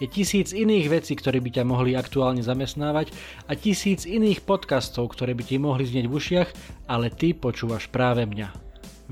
[0.00, 3.12] Je tisíc iných vecí, ktoré by ťa mohli aktuálne zamestnávať
[3.44, 6.48] a tisíc iných podcastov, ktoré by ti mohli znieť v ušiach,
[6.88, 8.48] ale ty počúvaš práve mňa.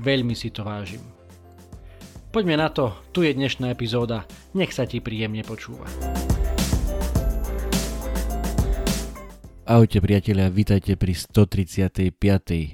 [0.01, 1.05] Veľmi si to vážim.
[2.33, 4.25] Poďme na to, tu je dnešná epizóda,
[4.57, 5.85] nech sa ti príjemne počúva.
[9.67, 12.11] Ahojte priatelia, vítajte pri 135.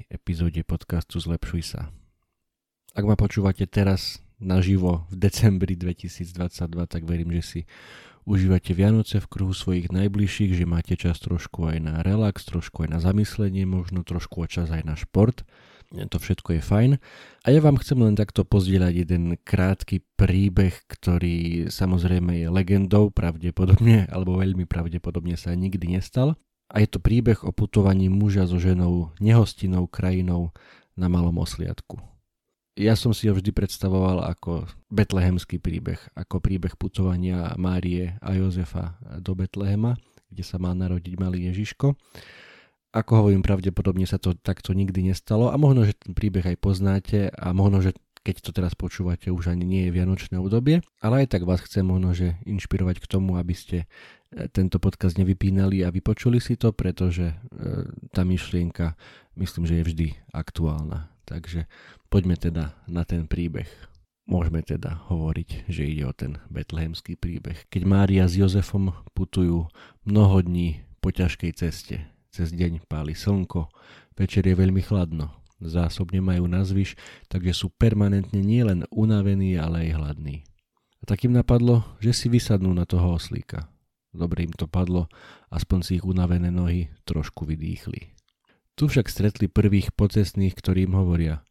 [0.08, 1.92] epizóde podcastu Zlepšuj sa.
[2.96, 7.60] Ak ma počúvate teraz naživo v decembri 2022, tak verím, že si
[8.28, 12.88] užívate Vianoce v kruhu svojich najbližších, že máte čas trošku aj na relax, trošku aj
[12.92, 15.48] na zamyslenie, možno trošku čas aj na šport.
[15.88, 16.90] To všetko je fajn.
[17.44, 24.04] A ja vám chcem len takto pozdieľať jeden krátky príbeh, ktorý samozrejme je legendou, pravdepodobne,
[24.12, 26.36] alebo veľmi pravdepodobne sa nikdy nestal.
[26.68, 30.52] A je to príbeh o putovaní muža so ženou nehostinou krajinou
[30.92, 32.17] na malom osliadku
[32.78, 38.94] ja som si ho vždy predstavoval ako betlehemský príbeh, ako príbeh putovania Márie a Jozefa
[39.18, 39.98] do Betlehema,
[40.30, 41.98] kde sa mal narodiť malý Ježiško.
[42.94, 47.28] Ako hovorím, pravdepodobne sa to takto nikdy nestalo a možno, že ten príbeh aj poznáte
[47.34, 51.34] a možno, že keď to teraz počúvate, už ani nie je vianočné obdobie, ale aj
[51.34, 55.92] tak vás chcem možno, že inšpirovať k tomu, aby ste e, tento podcast nevypínali a
[55.92, 57.34] vypočuli si to, pretože e,
[58.12, 58.98] tá myšlienka
[59.38, 61.17] myslím, že je vždy aktuálna.
[61.28, 61.68] Takže
[62.08, 63.68] poďme teda na ten príbeh.
[64.24, 67.68] Môžeme teda hovoriť, že ide o ten betlehemský príbeh.
[67.68, 69.68] Keď Mária s Jozefom putujú
[70.08, 72.08] mnoho dní po ťažkej ceste.
[72.32, 73.68] Cez deň páli slnko,
[74.16, 76.96] večer je veľmi chladno, zásobne majú nazvyš,
[77.32, 80.36] takže sú permanentne nielen unavení, ale aj hladní.
[81.00, 83.68] A tak im napadlo, že si vysadnú na toho oslíka.
[84.12, 85.08] Dobre im to padlo,
[85.52, 88.17] aspoň si ich unavené nohy trošku vydýchli.
[88.78, 91.42] Tu však stretli prvých pocestných, ktorí im hovoria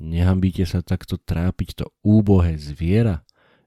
[0.00, 3.20] Nehambíte sa takto trápiť to úbohé zviera?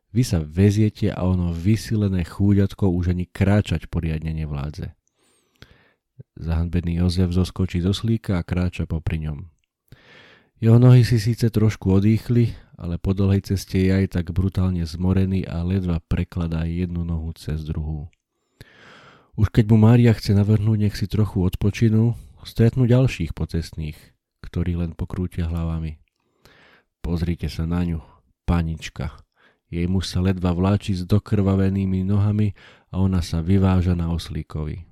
[0.09, 4.97] Vy sa veziete a ono vysilené chúďatko už ani kráčať poriadne nevládze.
[6.41, 9.45] Zahanbený Jozef zoskočí zo slíka a kráča popri ňom.
[10.57, 12.49] Jeho nohy si síce trošku odýchli,
[12.81, 17.61] ale po dlhej ceste je aj tak brutálne zmorený a ledva prekladá jednu nohu cez
[17.61, 18.09] druhú.
[19.37, 23.97] Už keď mu Mária chce navrhnúť, nech si trochu odpočinú, stretnú ďalších pocestných,
[24.43, 25.99] ktorí len pokrútia hlavami.
[27.03, 27.99] Pozrite sa na ňu,
[28.47, 29.17] panička.
[29.73, 32.53] Jej muž sa ledva vláči s dokrvavenými nohami
[32.93, 34.85] a ona sa vyváža na oslíkovi.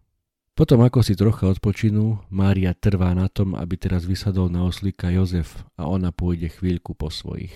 [0.52, 5.64] Potom ako si trocha odpočinú, Mária trvá na tom, aby teraz vysadol na oslíka Jozef
[5.80, 7.56] a ona pôjde chvíľku po svojich.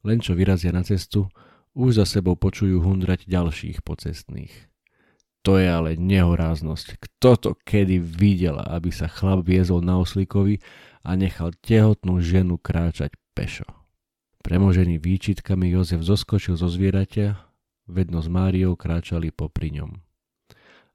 [0.00, 1.28] Len čo vyrazia na cestu,
[1.76, 4.69] už za sebou počujú hundrať ďalších pocestných.
[5.40, 7.00] To je ale nehoráznosť.
[7.00, 10.60] Kto to kedy videl, aby sa chlap viezol na oslíkovi
[11.00, 13.64] a nechal tehotnú ženu kráčať pešo.
[14.44, 17.40] Premožený výčitkami Jozef zoskočil zo zvieratia,
[17.88, 20.00] vedno s Máriou kráčali popri ňom.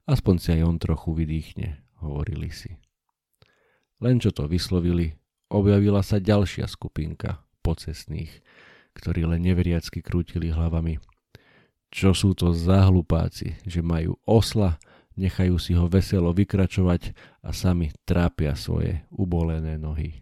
[0.06, 2.78] Aspoň si aj on trochu vydýchne, hovorili si.
[3.98, 5.18] Len čo to vyslovili,
[5.50, 8.30] objavila sa ďalšia skupinka pocestných,
[8.94, 11.02] ktorí len neveriacky krútili hlavami–
[11.90, 12.88] čo sú to za
[13.66, 14.78] že majú osla,
[15.16, 20.20] nechajú si ho veselo vykračovať a sami trápia svoje ubolené nohy.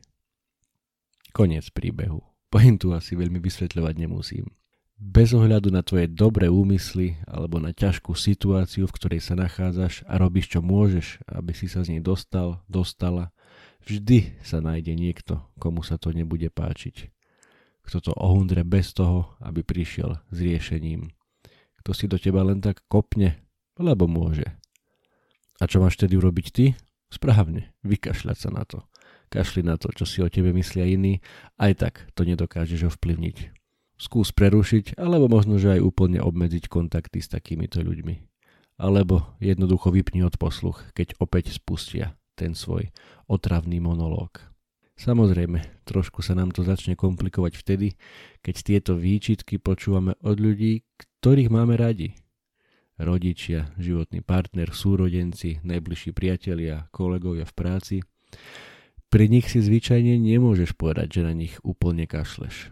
[1.35, 2.23] Koniec príbehu.
[2.47, 4.47] Pointu asi veľmi vysvetľovať nemusím.
[4.95, 10.15] Bez ohľadu na tvoje dobré úmysly alebo na ťažkú situáciu, v ktorej sa nachádzaš a
[10.23, 13.35] robíš čo môžeš, aby si sa z nej dostal, dostala,
[13.83, 17.11] vždy sa nájde niekto, komu sa to nebude páčiť.
[17.83, 21.11] Kto to ohundre bez toho, aby prišiel s riešením
[21.85, 23.45] kto si do teba len tak kopne,
[23.77, 24.49] lebo môže.
[25.61, 26.73] A čo máš tedy urobiť ty?
[27.13, 28.89] Správne, vykašľať sa na to.
[29.29, 31.21] Kašli na to, čo si o tebe myslia iní,
[31.61, 33.53] aj tak to nedokážeš ovplyvniť.
[34.01, 38.17] Skús prerušiť, alebo možno, že aj úplne obmedziť kontakty s takýmito ľuďmi.
[38.81, 42.91] Alebo jednoducho vypni od posluch, keď opäť spustia ten svoj
[43.29, 44.54] otravný monológ.
[44.95, 47.99] Samozrejme, trošku sa nám to začne komplikovať vtedy,
[48.47, 50.87] keď tieto výčitky počúvame od ľudí,
[51.21, 52.15] ktorých máme radi.
[52.95, 57.97] Rodičia, životný partner, súrodenci, najbližší priatelia, kolegovia v práci.
[59.11, 62.71] Pri nich si zvyčajne nemôžeš povedať, že na nich úplne kašleš.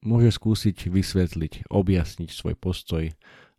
[0.00, 3.12] Môžeš skúsiť vysvetliť, objasniť svoj postoj,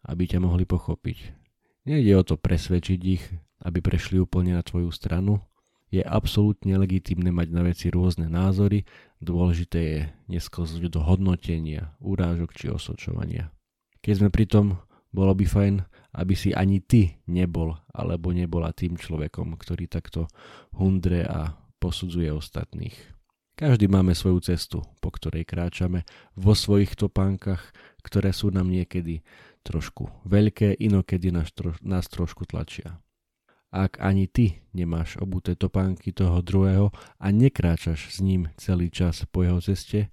[0.10, 1.38] aby ťa mohli pochopiť.
[1.86, 3.22] Nejde o to presvedčiť ich,
[3.62, 5.46] aby prešli úplne na tvoju stranu.
[5.92, 8.88] Je absolútne legitimné mať na veci rôzne názory,
[9.20, 10.00] dôležité je
[10.32, 13.52] nesklzť do hodnotenia, urážok či osočovania.
[14.00, 14.80] Keď sme pri tom,
[15.12, 15.76] bolo by fajn,
[16.16, 20.32] aby si ani ty nebol alebo nebola tým človekom, ktorý takto
[20.76, 22.96] hundre a posudzuje ostatných.
[23.60, 26.08] Každý máme svoju cestu, po ktorej kráčame
[26.40, 27.62] vo svojich topánkach,
[28.02, 29.22] ktoré sú nám niekedy
[29.62, 32.98] trošku veľké, inokedy nás, tro, nás trošku tlačia.
[33.72, 39.48] Ak ani ty nemáš obuté topánky toho druhého a nekráčaš s ním celý čas po
[39.48, 40.12] jeho ceste,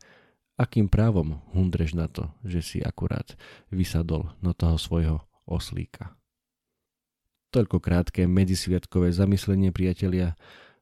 [0.54, 3.34] akým právom hundreš na to, že si akurát
[3.74, 6.14] vysadol na toho svojho oslíka.
[7.50, 10.36] Toľko krátke medzisviatkové zamyslenie, priatelia.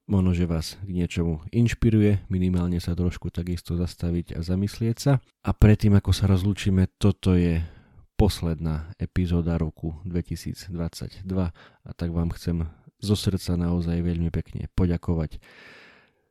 [0.06, 5.12] Možno, že vás k niečomu inšpiruje, minimálne sa trošku takisto zastaviť a zamyslieť sa.
[5.46, 7.62] A predtým, ako sa rozlúčime, toto je
[8.16, 11.22] posledná epizóda roku 2022
[11.86, 12.64] a tak vám chcem
[12.98, 15.38] zo srdca naozaj veľmi pekne poďakovať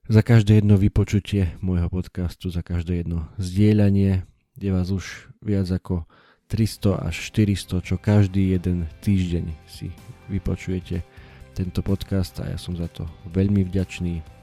[0.06, 4.30] za každé jedno vypočutie môjho podcastu, za každé jedno zdieľanie.
[4.54, 6.06] Je vás už viac ako
[6.54, 9.90] 300 až 400, čo každý jeden týždeň si
[10.30, 11.02] vypočujete
[11.58, 14.35] tento podcast a ja som za to veľmi vďačný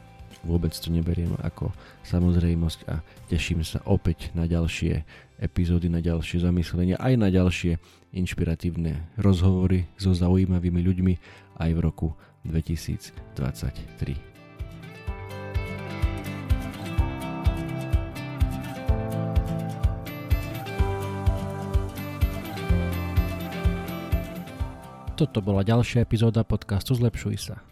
[0.42, 1.70] vôbec to neberiem ako
[2.06, 3.00] samozrejmosť a
[3.30, 5.02] teším sa opäť na ďalšie
[5.42, 7.78] epizódy, na ďalšie zamyslenia, aj na ďalšie
[8.14, 11.14] inšpiratívne rozhovory so zaujímavými ľuďmi
[11.58, 12.08] aj v roku
[12.46, 14.32] 2023.
[25.12, 27.71] Toto bola ďalšia epizóda podcastu Zlepšuj sa.